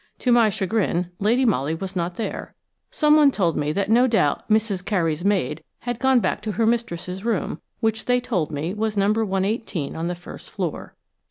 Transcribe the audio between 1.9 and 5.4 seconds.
not there. Someone told me that no doubt "Mrs. Carey's